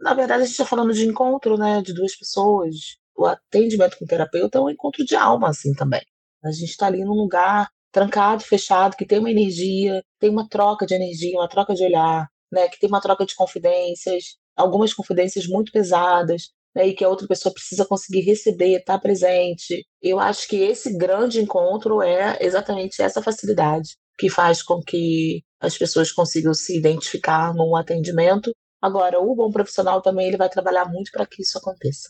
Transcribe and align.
Na 0.00 0.14
verdade, 0.14 0.42
a 0.42 0.44
gente 0.44 0.52
está 0.52 0.64
falando 0.64 0.92
de 0.92 1.06
encontro, 1.06 1.56
né, 1.58 1.82
de 1.82 1.92
duas 1.92 2.16
pessoas. 2.16 2.74
O 3.16 3.26
atendimento 3.26 3.98
com 3.98 4.04
o 4.04 4.08
terapeuta 4.08 4.58
é 4.58 4.60
um 4.60 4.70
encontro 4.70 5.04
de 5.04 5.14
alma, 5.14 5.50
assim, 5.50 5.74
também. 5.74 6.00
A 6.42 6.50
gente 6.50 6.70
está 6.70 6.86
ali 6.86 7.04
num 7.04 7.14
lugar 7.14 7.68
trancado, 7.92 8.42
fechado, 8.42 8.96
que 8.96 9.04
tem 9.04 9.18
uma 9.18 9.30
energia, 9.30 10.02
tem 10.18 10.30
uma 10.30 10.48
troca 10.48 10.86
de 10.86 10.94
energia, 10.94 11.38
uma 11.38 11.48
troca 11.48 11.74
de 11.74 11.84
olhar, 11.84 12.28
né, 12.50 12.68
que 12.68 12.78
tem 12.78 12.88
uma 12.88 13.00
troca 13.00 13.26
de 13.26 13.34
confidências, 13.34 14.36
algumas 14.56 14.94
confidências 14.94 15.46
muito 15.46 15.72
pesadas, 15.72 16.50
né, 16.74 16.86
e 16.88 16.94
que 16.94 17.04
a 17.04 17.08
outra 17.08 17.26
pessoa 17.26 17.52
precisa 17.52 17.84
conseguir 17.84 18.20
receber, 18.22 18.78
estar 18.78 18.94
tá 18.94 18.98
presente. 18.98 19.84
Eu 20.00 20.18
acho 20.18 20.48
que 20.48 20.56
esse 20.56 20.96
grande 20.96 21.40
encontro 21.40 22.00
é 22.00 22.38
exatamente 22.40 23.02
essa 23.02 23.22
facilidade 23.22 23.96
que 24.18 24.28
faz 24.30 24.62
com 24.62 24.80
que 24.80 25.42
as 25.60 25.76
pessoas 25.76 26.12
consigam 26.12 26.54
se 26.54 26.76
identificar 26.76 27.54
num 27.54 27.76
atendimento. 27.76 28.52
Agora, 28.82 29.20
o 29.20 29.34
bom 29.34 29.50
profissional 29.50 30.00
também 30.00 30.26
ele 30.26 30.38
vai 30.38 30.48
trabalhar 30.48 30.86
muito 30.86 31.10
para 31.12 31.26
que 31.26 31.42
isso 31.42 31.58
aconteça. 31.58 32.08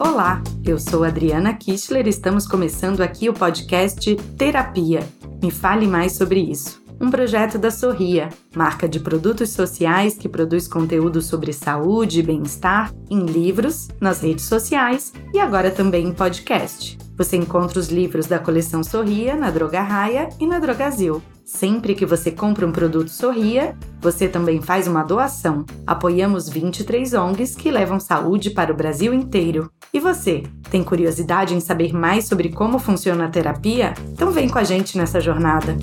Olá, 0.00 0.42
eu 0.64 0.78
sou 0.78 1.04
Adriana 1.04 1.54
Kistler 1.54 2.06
e 2.06 2.10
estamos 2.10 2.48
começando 2.48 3.00
aqui 3.00 3.28
o 3.28 3.34
podcast 3.34 4.16
Terapia. 4.36 5.00
Me 5.40 5.52
fale 5.52 5.86
mais 5.86 6.12
sobre 6.16 6.40
isso. 6.40 6.82
Um 7.00 7.10
projeto 7.10 7.58
da 7.58 7.70
Sorria, 7.70 8.28
marca 8.54 8.88
de 8.88 9.00
produtos 9.00 9.50
sociais 9.50 10.16
que 10.16 10.28
produz 10.28 10.68
conteúdo 10.68 11.22
sobre 11.22 11.52
saúde 11.52 12.20
e 12.20 12.22
bem-estar 12.22 12.92
em 13.08 13.24
livros, 13.24 13.88
nas 14.00 14.20
redes 14.20 14.44
sociais 14.44 15.12
e 15.32 15.38
agora 15.38 15.70
também 15.70 16.08
em 16.08 16.12
podcast. 16.12 16.98
Você 17.22 17.36
encontra 17.36 17.78
os 17.78 17.86
livros 17.86 18.26
da 18.26 18.40
coleção 18.40 18.82
Sorria 18.82 19.36
na 19.36 19.48
Droga 19.48 19.80
Raia 19.80 20.28
e 20.40 20.46
na 20.46 20.58
Drogazil. 20.58 21.22
Sempre 21.44 21.94
que 21.94 22.04
você 22.04 22.32
compra 22.32 22.66
um 22.66 22.72
produto 22.72 23.10
Sorria, 23.10 23.76
você 24.00 24.26
também 24.26 24.60
faz 24.60 24.88
uma 24.88 25.04
doação. 25.04 25.64
Apoiamos 25.86 26.48
23 26.48 27.14
ONGs 27.14 27.54
que 27.54 27.70
levam 27.70 28.00
saúde 28.00 28.50
para 28.50 28.72
o 28.72 28.76
Brasil 28.76 29.14
inteiro. 29.14 29.70
E 29.94 30.00
você, 30.00 30.42
tem 30.68 30.82
curiosidade 30.82 31.54
em 31.54 31.60
saber 31.60 31.92
mais 31.92 32.26
sobre 32.26 32.48
como 32.48 32.80
funciona 32.80 33.26
a 33.26 33.30
terapia? 33.30 33.94
Então 34.10 34.32
vem 34.32 34.48
com 34.48 34.58
a 34.58 34.64
gente 34.64 34.98
nessa 34.98 35.20
jornada. 35.20 35.76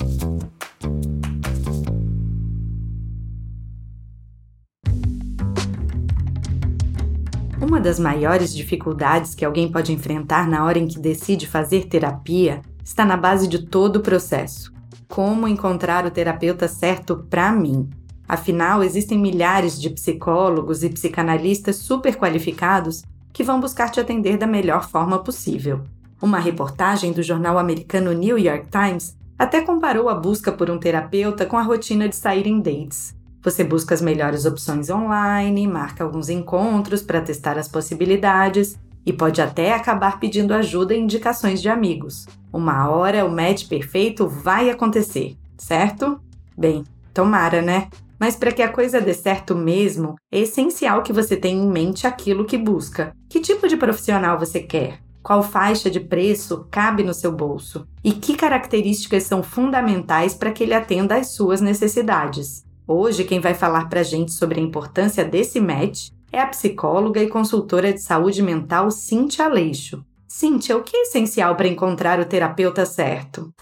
Uma 7.80 7.86
das 7.86 7.98
maiores 7.98 8.54
dificuldades 8.54 9.34
que 9.34 9.46
alguém 9.46 9.72
pode 9.72 9.94
enfrentar 9.94 10.50
na 10.50 10.66
hora 10.66 10.78
em 10.78 10.86
que 10.86 11.00
decide 11.00 11.48
fazer 11.48 11.86
terapia 11.86 12.62
está 12.84 13.06
na 13.06 13.16
base 13.16 13.48
de 13.48 13.68
todo 13.68 13.96
o 13.96 14.02
processo 14.02 14.74
como 15.08 15.48
encontrar 15.48 16.06
o 16.06 16.12
terapeuta 16.12 16.68
certo 16.68 17.26
para 17.30 17.54
mim. 17.54 17.90
Afinal, 18.28 18.84
existem 18.84 19.18
milhares 19.18 19.80
de 19.80 19.90
psicólogos 19.92 20.84
e 20.84 20.90
psicanalistas 20.90 21.78
super 21.78 22.18
qualificados 22.18 23.06
que 23.32 23.46
vão 23.46 23.62
buscar 23.62 23.90
te 23.90 24.02
atender 24.02 24.36
da 24.36 24.46
melhor 24.46 24.90
forma 24.90 25.18
possível. 25.18 25.80
Uma 26.22 26.38
reportagem 26.38 27.14
do 27.14 27.24
jornal 27.24 27.58
americano 27.58 28.12
New 28.12 28.38
York 28.38 28.68
Times 28.70 29.16
até 29.38 29.62
comparou 29.62 30.10
a 30.10 30.16
busca 30.16 30.52
por 30.52 30.70
um 30.70 30.78
terapeuta 30.78 31.46
com 31.46 31.58
a 31.58 31.64
rotina 31.64 32.10
de 32.10 32.18
sair 32.18 32.46
em 32.46 32.60
dates. 32.60 33.18
Você 33.42 33.64
busca 33.64 33.94
as 33.96 34.02
melhores 34.02 34.46
opções 34.46 34.90
online, 34.90 35.68
marca 35.68 36.04
alguns 36.04 36.30
encontros 36.30 37.02
para 37.02 37.22
testar 37.22 37.58
as 37.58 37.68
possibilidades 37.68 38.78
e 39.06 39.14
pode 39.14 39.42
até 39.42 39.74
acabar 39.74 40.20
pedindo 40.20 40.54
ajuda 40.54 40.94
e 40.94 41.00
indicações 41.00 41.62
de 41.62 41.70
amigos. 41.70 42.28
Uma 42.52 42.90
hora 42.90 43.26
o 43.26 43.32
match 43.32 43.68
perfeito 43.68 44.28
vai 44.28 44.70
acontecer, 44.70 45.38
certo? 45.58 46.20
Bem, 46.58 46.84
tomara, 47.14 47.62
né? 47.62 47.88
Mas 48.20 48.36
para 48.36 48.52
que 48.52 48.62
a 48.62 48.72
coisa 48.72 49.00
dê 49.00 49.14
certo 49.14 49.56
mesmo, 49.56 50.16
é 50.30 50.40
essencial 50.40 51.02
que 51.02 51.14
você 51.14 51.38
tenha 51.38 51.64
em 51.64 51.70
mente 51.70 52.06
aquilo 52.06 52.46
que 52.46 52.58
busca. 52.58 53.14
Que 53.30 53.40
tipo 53.40 53.68
de 53.68 53.78
profissional 53.78 54.38
você 54.38 54.60
quer? 54.60 55.00
Qual 55.24 55.42
faixa 55.42 55.90
de 55.90 56.02
preço 56.02 56.68
cabe 56.70 57.04
no 57.04 57.14
seu 57.14 57.32
bolso? 57.32 57.88
E 58.04 58.12
que 58.12 58.36
características 58.36 59.24
são 59.24 59.42
fundamentais 59.42 60.34
para 60.34 60.52
que 60.52 60.64
ele 60.64 60.74
atenda 60.74 61.16
às 61.16 61.34
suas 61.34 61.62
necessidades? 61.62 62.66
Hoje, 62.92 63.24
quem 63.24 63.40
vai 63.40 63.54
falar 63.54 63.88
para 63.88 64.00
a 64.00 64.04
gente 64.04 64.32
sobre 64.32 64.60
a 64.60 64.64
importância 64.64 65.24
desse 65.24 65.62
match 65.62 66.10
é 66.32 66.40
a 66.40 66.48
psicóloga 66.48 67.22
e 67.22 67.30
consultora 67.30 67.94
de 67.94 68.02
saúde 68.02 68.42
mental 68.42 68.90
Cintia 68.90 69.46
Aleixo. 69.46 70.04
Cíntia, 70.28 70.76
o 70.76 70.84
que 70.84 70.98
é 70.98 71.02
essencial 71.04 71.56
para 71.56 71.68
encontrar 71.68 72.20
o 72.20 72.26
terapeuta 72.26 72.88
certo? 72.88 73.54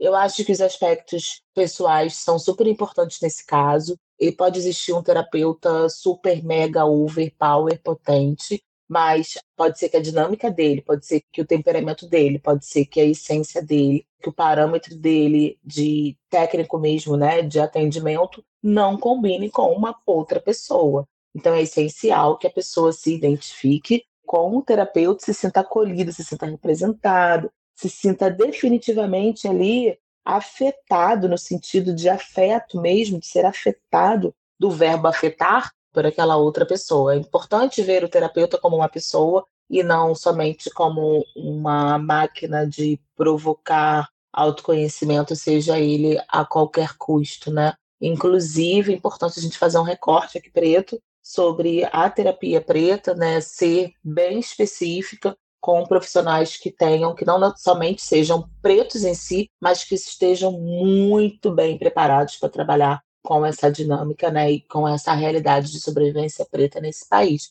Eu 0.00 0.14
acho 0.14 0.42
que 0.42 0.52
os 0.52 0.62
aspectos 0.62 1.42
pessoais 1.54 2.16
são 2.16 2.38
super 2.38 2.66
importantes 2.66 3.20
nesse 3.20 3.44
caso. 3.44 3.98
E 4.18 4.32
pode 4.32 4.58
existir 4.58 4.94
um 4.94 5.02
terapeuta 5.02 5.90
super, 5.90 6.42
mega, 6.42 6.86
over, 6.86 7.30
power, 7.38 7.78
potente, 7.82 8.64
mas 8.88 9.38
pode 9.56 9.78
ser 9.78 9.88
que 9.88 9.96
a 9.96 10.02
dinâmica 10.02 10.50
dele, 10.50 10.82
pode 10.82 11.06
ser 11.06 11.22
que 11.32 11.40
o 11.40 11.46
temperamento 11.46 12.06
dele, 12.06 12.38
pode 12.38 12.66
ser 12.66 12.84
que 12.84 13.00
a 13.00 13.04
essência 13.04 13.62
dele, 13.62 14.06
que 14.20 14.28
o 14.28 14.32
parâmetro 14.32 14.96
dele 14.96 15.58
de 15.64 16.16
técnico 16.28 16.78
mesmo, 16.78 17.16
né, 17.16 17.42
de 17.42 17.58
atendimento, 17.58 18.44
não 18.62 18.96
combine 18.96 19.50
com 19.50 19.72
uma 19.72 19.96
outra 20.06 20.40
pessoa. 20.40 21.06
Então 21.34 21.54
é 21.54 21.62
essencial 21.62 22.36
que 22.38 22.46
a 22.46 22.50
pessoa 22.50 22.92
se 22.92 23.14
identifique 23.14 24.04
com 24.26 24.56
o 24.56 24.62
terapeuta, 24.62 25.24
se 25.24 25.34
sinta 25.34 25.60
acolhido, 25.60 26.12
se 26.12 26.24
sinta 26.24 26.46
representado, 26.46 27.50
se 27.74 27.88
sinta 27.88 28.30
definitivamente 28.30 29.48
ali 29.48 29.98
afetado 30.24 31.28
no 31.28 31.36
sentido 31.36 31.94
de 31.94 32.08
afeto 32.08 32.80
mesmo, 32.80 33.18
de 33.18 33.26
ser 33.26 33.44
afetado 33.44 34.34
do 34.58 34.70
verbo 34.70 35.08
afetar 35.08 35.72
por 35.92 36.06
aquela 36.06 36.36
outra 36.36 36.64
pessoa. 36.66 37.14
É 37.14 37.18
importante 37.18 37.82
ver 37.82 38.04
o 38.04 38.08
terapeuta 38.08 38.58
como 38.58 38.76
uma 38.76 38.88
pessoa 38.88 39.44
e 39.68 39.82
não 39.82 40.14
somente 40.14 40.70
como 40.70 41.24
uma 41.36 41.98
máquina 41.98 42.66
de 42.66 43.00
provocar 43.16 44.08
autoconhecimento, 44.32 45.36
seja 45.36 45.78
ele 45.78 46.18
a 46.28 46.44
qualquer 46.44 46.96
custo, 46.96 47.50
né? 47.50 47.74
Inclusive, 48.00 48.92
é 48.92 48.96
importante 48.96 49.38
a 49.38 49.42
gente 49.42 49.58
fazer 49.58 49.78
um 49.78 49.82
recorte 49.84 50.38
aqui 50.38 50.50
preto 50.50 51.00
sobre 51.22 51.84
a 51.92 52.10
terapia 52.10 52.60
preta, 52.60 53.14
né, 53.14 53.40
ser 53.40 53.92
bem 54.02 54.40
específica 54.40 55.36
com 55.60 55.86
profissionais 55.86 56.56
que 56.56 56.72
tenham, 56.72 57.14
que 57.14 57.24
não 57.24 57.56
somente 57.56 58.02
sejam 58.02 58.50
pretos 58.60 59.04
em 59.04 59.14
si, 59.14 59.48
mas 59.60 59.84
que 59.84 59.94
estejam 59.94 60.50
muito 60.50 61.52
bem 61.52 61.78
preparados 61.78 62.36
para 62.36 62.48
trabalhar 62.48 63.00
com 63.22 63.46
essa 63.46 63.70
dinâmica, 63.70 64.30
né, 64.30 64.50
e 64.50 64.60
com 64.60 64.86
essa 64.86 65.12
realidade 65.12 65.70
de 65.70 65.80
sobrevivência 65.80 66.46
preta 66.50 66.80
nesse 66.80 67.08
país. 67.08 67.50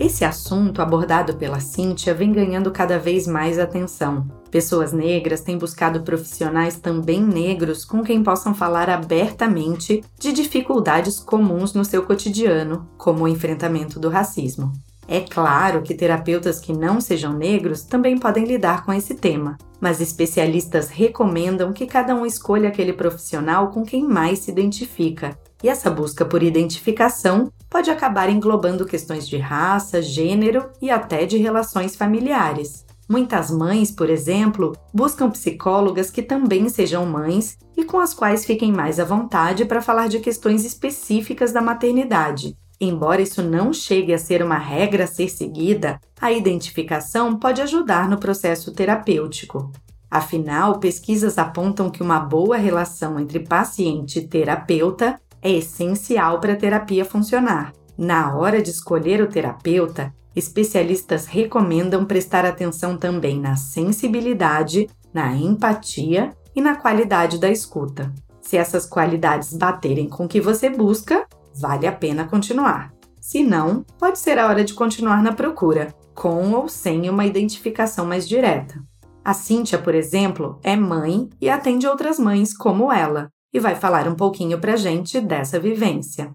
Esse 0.00 0.24
assunto 0.24 0.80
abordado 0.80 1.34
pela 1.34 1.60
Cíntia 1.60 2.14
vem 2.14 2.32
ganhando 2.32 2.70
cada 2.70 2.98
vez 2.98 3.26
mais 3.26 3.58
atenção. 3.58 4.26
Pessoas 4.50 4.94
negras 4.94 5.42
têm 5.42 5.58
buscado 5.58 6.00
profissionais 6.00 6.78
também 6.78 7.22
negros 7.22 7.84
com 7.84 8.02
quem 8.02 8.24
possam 8.24 8.54
falar 8.54 8.88
abertamente 8.88 10.02
de 10.18 10.32
dificuldades 10.32 11.20
comuns 11.20 11.74
no 11.74 11.84
seu 11.84 12.02
cotidiano, 12.06 12.88
como 12.96 13.24
o 13.24 13.28
enfrentamento 13.28 14.00
do 14.00 14.08
racismo. 14.08 14.72
É 15.12 15.18
claro 15.18 15.82
que 15.82 15.92
terapeutas 15.92 16.60
que 16.60 16.72
não 16.72 17.00
sejam 17.00 17.32
negros 17.32 17.82
também 17.82 18.16
podem 18.16 18.44
lidar 18.44 18.86
com 18.86 18.92
esse 18.92 19.16
tema, 19.16 19.58
mas 19.80 20.00
especialistas 20.00 20.88
recomendam 20.88 21.72
que 21.72 21.84
cada 21.84 22.14
um 22.14 22.24
escolha 22.24 22.68
aquele 22.68 22.92
profissional 22.92 23.72
com 23.72 23.82
quem 23.82 24.06
mais 24.06 24.38
se 24.38 24.52
identifica. 24.52 25.36
E 25.64 25.68
essa 25.68 25.90
busca 25.90 26.24
por 26.24 26.44
identificação 26.44 27.52
pode 27.68 27.90
acabar 27.90 28.30
englobando 28.30 28.86
questões 28.86 29.28
de 29.28 29.36
raça, 29.36 30.00
gênero 30.00 30.70
e 30.80 30.92
até 30.92 31.26
de 31.26 31.38
relações 31.38 31.96
familiares. 31.96 32.86
Muitas 33.08 33.50
mães, 33.50 33.90
por 33.90 34.08
exemplo, 34.08 34.76
buscam 34.94 35.28
psicólogas 35.28 36.08
que 36.08 36.22
também 36.22 36.68
sejam 36.68 37.04
mães 37.04 37.58
e 37.76 37.82
com 37.82 37.98
as 37.98 38.14
quais 38.14 38.44
fiquem 38.44 38.70
mais 38.70 39.00
à 39.00 39.04
vontade 39.04 39.64
para 39.64 39.82
falar 39.82 40.08
de 40.08 40.20
questões 40.20 40.64
específicas 40.64 41.50
da 41.50 41.60
maternidade. 41.60 42.56
Embora 42.80 43.20
isso 43.20 43.42
não 43.42 43.74
chegue 43.74 44.14
a 44.14 44.18
ser 44.18 44.42
uma 44.42 44.56
regra 44.56 45.04
a 45.04 45.06
ser 45.06 45.28
seguida, 45.28 46.00
a 46.18 46.32
identificação 46.32 47.38
pode 47.38 47.60
ajudar 47.60 48.08
no 48.08 48.18
processo 48.18 48.72
terapêutico. 48.72 49.70
Afinal, 50.10 50.80
pesquisas 50.80 51.36
apontam 51.36 51.90
que 51.90 52.02
uma 52.02 52.18
boa 52.18 52.56
relação 52.56 53.20
entre 53.20 53.40
paciente 53.40 54.20
e 54.20 54.26
terapeuta 54.26 55.20
é 55.42 55.50
essencial 55.50 56.40
para 56.40 56.54
a 56.54 56.56
terapia 56.56 57.04
funcionar. 57.04 57.72
Na 57.98 58.34
hora 58.34 58.62
de 58.62 58.70
escolher 58.70 59.22
o 59.22 59.28
terapeuta, 59.28 60.12
especialistas 60.34 61.26
recomendam 61.26 62.06
prestar 62.06 62.46
atenção 62.46 62.96
também 62.96 63.38
na 63.38 63.56
sensibilidade, 63.56 64.88
na 65.12 65.36
empatia 65.36 66.32
e 66.56 66.62
na 66.62 66.76
qualidade 66.76 67.38
da 67.38 67.50
escuta. 67.50 68.12
Se 68.40 68.56
essas 68.56 68.86
qualidades 68.86 69.52
baterem 69.52 70.08
com 70.08 70.24
o 70.24 70.28
que 70.28 70.40
você 70.40 70.70
busca, 70.70 71.26
vale 71.54 71.86
a 71.86 71.92
pena 71.92 72.26
continuar. 72.26 72.92
Se 73.20 73.42
não, 73.42 73.84
pode 73.98 74.18
ser 74.18 74.38
a 74.38 74.48
hora 74.48 74.64
de 74.64 74.74
continuar 74.74 75.22
na 75.22 75.32
procura. 75.32 75.94
com 76.14 76.52
ou 76.52 76.68
sem 76.68 77.08
uma 77.08 77.24
identificação 77.24 78.04
mais 78.04 78.28
direta. 78.28 78.82
A 79.24 79.32
Cíntia, 79.32 79.78
por 79.78 79.94
exemplo, 79.94 80.58
é 80.62 80.76
mãe 80.76 81.30
e 81.40 81.48
atende 81.48 81.86
outras 81.86 82.18
mães 82.18 82.54
como 82.54 82.92
ela, 82.92 83.30
e 83.52 83.58
vai 83.58 83.74
falar 83.74 84.06
um 84.06 84.14
pouquinho 84.14 84.60
pra 84.60 84.76
gente 84.76 85.20
dessa 85.20 85.58
vivência. 85.58 86.34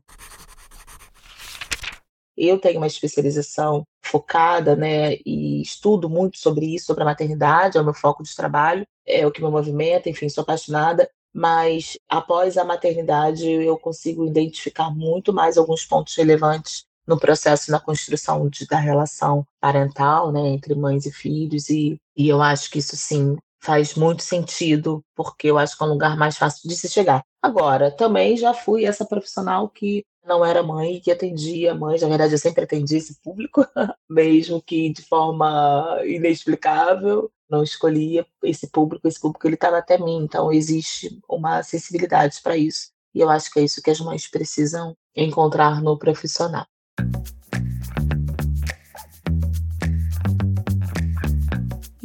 Eu 2.35 2.57
tenho 2.59 2.77
uma 2.77 2.87
especialização 2.87 3.83
focada, 4.03 4.75
né, 4.75 5.17
e 5.25 5.61
estudo 5.61 6.09
muito 6.09 6.37
sobre 6.37 6.73
isso, 6.73 6.87
sobre 6.87 7.03
a 7.03 7.05
maternidade, 7.05 7.77
é 7.77 7.81
o 7.81 7.83
meu 7.83 7.93
foco 7.93 8.23
de 8.23 8.35
trabalho, 8.35 8.85
é 9.05 9.25
o 9.25 9.31
que 9.31 9.43
me 9.43 9.49
movimenta, 9.49 10.09
enfim, 10.09 10.29
sou 10.29 10.41
apaixonada, 10.41 11.09
mas 11.35 11.97
após 12.07 12.57
a 12.57 12.63
maternidade 12.63 13.45
eu 13.45 13.77
consigo 13.77 14.25
identificar 14.25 14.89
muito 14.89 15.33
mais 15.33 15.57
alguns 15.57 15.85
pontos 15.85 16.15
relevantes 16.15 16.85
no 17.05 17.19
processo 17.19 17.69
na 17.71 17.79
construção 17.79 18.47
de, 18.47 18.65
da 18.65 18.77
relação 18.77 19.45
parental, 19.59 20.31
né, 20.31 20.47
entre 20.47 20.73
mães 20.73 21.05
e 21.05 21.11
filhos, 21.11 21.69
e, 21.69 21.99
e 22.15 22.29
eu 22.29 22.41
acho 22.41 22.71
que 22.71 22.79
isso 22.79 22.95
sim 22.95 23.35
faz 23.61 23.95
muito 23.95 24.23
sentido, 24.23 25.03
porque 25.13 25.47
eu 25.47 25.57
acho 25.57 25.77
que 25.77 25.83
é 25.83 25.87
um 25.87 25.89
lugar 25.89 26.15
mais 26.15 26.37
fácil 26.37 26.69
de 26.69 26.75
se 26.75 26.87
chegar. 26.87 27.21
Agora, 27.41 27.91
também 27.91 28.37
já 28.37 28.53
fui 28.53 28.85
essa 28.85 29.03
profissional 29.05 29.67
que 29.67 30.05
não 30.25 30.43
era 30.43 30.63
mãe 30.63 31.01
que 31.01 31.11
atendia 31.11 31.75
mães, 31.75 32.01
na 32.01 32.07
verdade 32.07 32.33
eu 32.33 32.39
sempre 32.39 32.63
atendi 32.63 32.95
esse 32.95 33.19
público, 33.21 33.65
mesmo 34.09 34.61
que 34.61 34.89
de 34.89 35.01
forma 35.01 35.99
inexplicável, 36.05 37.29
não 37.49 37.63
escolhia 37.63 38.25
esse 38.43 38.67
público, 38.67 39.07
esse 39.07 39.19
público 39.19 39.47
ele 39.47 39.55
estava 39.55 39.77
até 39.77 39.97
mim, 39.97 40.17
então 40.23 40.51
existe 40.51 41.19
uma 41.29 41.63
sensibilidade 41.63 42.39
para 42.41 42.57
isso. 42.57 42.89
E 43.13 43.19
eu 43.21 43.29
acho 43.29 43.51
que 43.51 43.59
é 43.59 43.63
isso 43.63 43.81
que 43.81 43.91
as 43.91 43.99
mães 43.99 44.27
precisam 44.27 44.95
encontrar 45.15 45.81
no 45.81 45.97
profissional. 45.97 46.65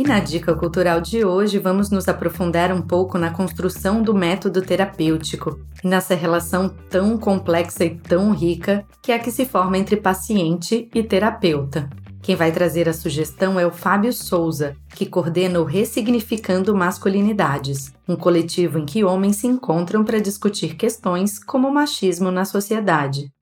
E 0.00 0.02
na 0.02 0.18
dica 0.18 0.54
cultural 0.54 0.98
de 0.98 1.26
hoje, 1.26 1.58
vamos 1.58 1.90
nos 1.90 2.08
aprofundar 2.08 2.72
um 2.72 2.80
pouco 2.80 3.18
na 3.18 3.30
construção 3.30 4.02
do 4.02 4.14
método 4.14 4.62
terapêutico 4.62 5.60
e 5.84 5.86
nessa 5.86 6.14
relação 6.14 6.70
tão 6.88 7.18
complexa 7.18 7.84
e 7.84 7.98
tão 7.98 8.32
rica 8.32 8.82
que 9.02 9.12
é 9.12 9.16
a 9.16 9.18
que 9.18 9.30
se 9.30 9.44
forma 9.44 9.76
entre 9.76 9.98
paciente 9.98 10.88
e 10.94 11.02
terapeuta. 11.02 11.90
Quem 12.22 12.36
vai 12.36 12.52
trazer 12.52 12.88
a 12.88 12.92
sugestão 12.92 13.58
é 13.58 13.66
o 13.66 13.72
Fábio 13.72 14.12
Souza, 14.12 14.76
que 14.94 15.06
coordena 15.06 15.58
o 15.58 15.64
Ressignificando 15.64 16.74
Masculinidades, 16.74 17.92
um 18.06 18.14
coletivo 18.14 18.78
em 18.78 18.84
que 18.84 19.02
homens 19.02 19.36
se 19.36 19.46
encontram 19.46 20.04
para 20.04 20.20
discutir 20.20 20.76
questões 20.76 21.42
como 21.42 21.68
o 21.68 21.72
machismo 21.72 22.30
na 22.30 22.44
sociedade. 22.44 23.32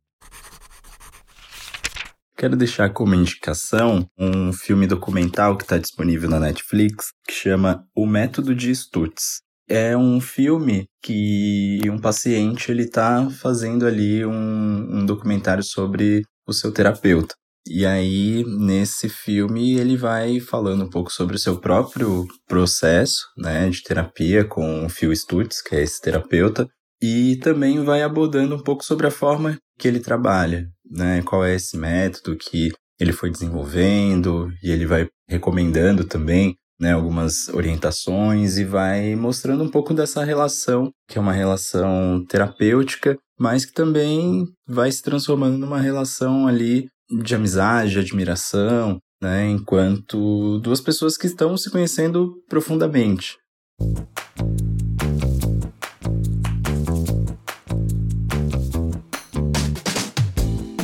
Quero 2.36 2.56
deixar 2.56 2.90
como 2.90 3.16
indicação 3.16 4.06
um 4.16 4.52
filme 4.52 4.86
documental 4.86 5.56
que 5.56 5.64
está 5.64 5.76
disponível 5.76 6.30
na 6.30 6.38
Netflix 6.38 7.08
que 7.26 7.34
chama 7.34 7.84
O 7.96 8.06
Método 8.06 8.54
de 8.54 8.72
Stutz. 8.72 9.40
É 9.68 9.96
um 9.96 10.20
filme 10.20 10.86
que 11.02 11.80
um 11.90 11.98
paciente 11.98 12.70
ele 12.70 12.84
está 12.84 13.28
fazendo 13.28 13.84
ali 13.84 14.24
um, 14.24 15.00
um 15.00 15.04
documentário 15.04 15.64
sobre 15.64 16.22
o 16.46 16.52
seu 16.52 16.72
terapeuta. 16.72 17.34
E 17.70 17.84
aí, 17.84 18.44
nesse 18.46 19.08
filme, 19.08 19.78
ele 19.78 19.96
vai 19.96 20.40
falando 20.40 20.84
um 20.84 20.90
pouco 20.90 21.12
sobre 21.12 21.36
o 21.36 21.38
seu 21.38 21.58
próprio 21.58 22.26
processo 22.46 23.26
né, 23.36 23.68
de 23.68 23.82
terapia 23.82 24.44
com 24.44 24.86
o 24.86 24.88
Phil 24.88 25.14
Stutz, 25.14 25.60
que 25.60 25.76
é 25.76 25.82
esse 25.82 26.00
terapeuta, 26.00 26.66
e 27.00 27.36
também 27.36 27.84
vai 27.84 28.02
abordando 28.02 28.56
um 28.56 28.62
pouco 28.62 28.84
sobre 28.84 29.06
a 29.06 29.10
forma 29.10 29.58
que 29.78 29.86
ele 29.86 30.00
trabalha, 30.00 30.66
né? 30.90 31.22
Qual 31.22 31.44
é 31.44 31.54
esse 31.54 31.76
método 31.76 32.36
que 32.36 32.72
ele 32.98 33.12
foi 33.12 33.30
desenvolvendo 33.30 34.50
e 34.62 34.70
ele 34.70 34.86
vai 34.86 35.06
recomendando 35.28 36.04
também, 36.04 36.56
né, 36.80 36.92
algumas 36.92 37.48
orientações 37.50 38.56
e 38.56 38.64
vai 38.64 39.14
mostrando 39.14 39.62
um 39.62 39.70
pouco 39.70 39.94
dessa 39.94 40.24
relação, 40.24 40.90
que 41.08 41.18
é 41.18 41.20
uma 41.20 41.32
relação 41.32 42.24
terapêutica, 42.28 43.16
mas 43.38 43.64
que 43.64 43.72
também 43.72 44.46
vai 44.66 44.90
se 44.90 45.02
transformando 45.02 45.58
numa 45.58 45.80
relação 45.80 46.46
ali 46.48 46.88
de 47.10 47.34
amizade, 47.34 47.92
de 47.92 47.98
admiração, 47.98 48.98
né, 49.20 49.48
enquanto 49.48 50.58
duas 50.60 50.80
pessoas 50.80 51.16
que 51.16 51.26
estão 51.26 51.56
se 51.56 51.70
conhecendo 51.70 52.42
profundamente. 52.48 53.36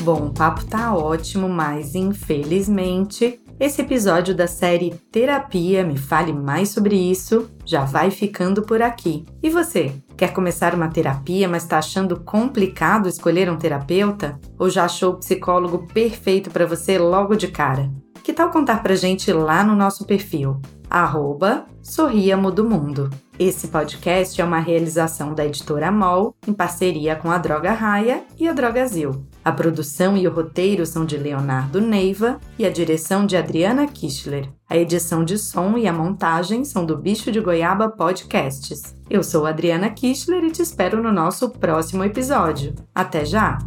Bom, 0.02 0.26
o 0.26 0.34
papo 0.34 0.66
tá 0.66 0.94
ótimo, 0.94 1.48
mas 1.48 1.94
infelizmente 1.94 3.40
esse 3.58 3.80
episódio 3.80 4.34
da 4.34 4.46
série 4.46 4.90
Terapia 5.10 5.84
Me 5.84 5.96
Fale 5.96 6.32
Mais 6.32 6.70
sobre 6.70 6.96
isso 6.96 7.50
já 7.64 7.84
vai 7.84 8.10
ficando 8.10 8.62
por 8.62 8.82
aqui. 8.82 9.24
E 9.42 9.48
você? 9.48 9.94
Quer 10.16 10.32
começar 10.32 10.74
uma 10.74 10.88
terapia, 10.88 11.48
mas 11.48 11.64
está 11.64 11.78
achando 11.78 12.20
complicado 12.20 13.08
escolher 13.08 13.50
um 13.50 13.56
terapeuta? 13.56 14.38
Ou 14.58 14.70
já 14.70 14.84
achou 14.84 15.14
o 15.14 15.16
psicólogo 15.16 15.86
perfeito 15.92 16.50
para 16.50 16.66
você 16.66 16.98
logo 16.98 17.34
de 17.34 17.48
cara? 17.48 17.90
Que 18.22 18.32
tal 18.32 18.50
contar 18.50 18.82
pra 18.82 18.94
gente 18.94 19.32
lá 19.32 19.64
no 19.64 19.74
nosso 19.74 20.06
perfil? 20.06 20.60
Arroba 20.88 21.66
Sorriamo 21.82 22.50
do 22.50 22.64
Mundo. 22.64 23.10
Esse 23.38 23.68
podcast 23.68 24.40
é 24.40 24.44
uma 24.44 24.60
realização 24.60 25.34
da 25.34 25.44
editora 25.44 25.90
MOL 25.90 26.34
em 26.46 26.52
parceria 26.52 27.16
com 27.16 27.30
a 27.30 27.36
Droga 27.36 27.72
Raia 27.72 28.22
e 28.38 28.48
a 28.48 28.52
Drogazil. 28.52 29.26
A 29.44 29.52
produção 29.52 30.16
e 30.16 30.26
o 30.26 30.32
roteiro 30.32 30.86
são 30.86 31.04
de 31.04 31.18
Leonardo 31.18 31.80
Neiva 31.80 32.40
e 32.58 32.64
a 32.64 32.70
direção 32.70 33.26
de 33.26 33.36
Adriana 33.36 33.86
Kischler. 33.86 34.48
A 34.68 34.76
edição 34.76 35.22
de 35.22 35.36
som 35.36 35.76
e 35.76 35.86
a 35.86 35.92
montagem 35.92 36.64
são 36.64 36.86
do 36.86 36.96
Bicho 36.96 37.30
de 37.30 37.40
Goiaba 37.40 37.90
Podcasts. 37.90 38.94
Eu 39.10 39.22
sou 39.22 39.44
Adriana 39.44 39.90
Kischler 39.90 40.44
e 40.44 40.50
te 40.50 40.62
espero 40.62 41.02
no 41.02 41.12
nosso 41.12 41.50
próximo 41.50 42.02
episódio. 42.02 42.74
Até 42.94 43.24
já! 43.26 43.58